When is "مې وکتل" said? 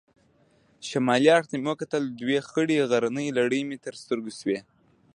1.61-2.03